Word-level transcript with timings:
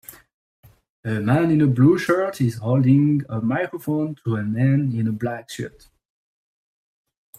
A 1.05 1.19
man 1.19 1.51
in 1.51 1.61
a 1.61 1.67
blue 1.67 1.95
shirt 1.99 2.41
is 2.41 2.55
holding 2.55 3.21
a 3.29 3.39
microphone 3.39 4.15
to 4.25 4.35
a 4.35 4.41
man 4.41 4.91
in 4.95 5.07
a 5.07 5.11
black 5.11 5.51
suit. 5.51 5.89